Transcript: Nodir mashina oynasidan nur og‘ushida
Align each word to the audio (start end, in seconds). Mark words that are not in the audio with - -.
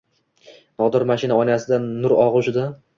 Nodir 0.83 1.07
mashina 1.13 1.39
oynasidan 1.45 1.89
nur 2.03 2.21
og‘ushida 2.29 2.71